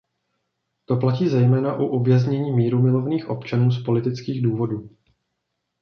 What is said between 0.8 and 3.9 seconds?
To platí zejména o uvěznení mírumilovných občanů z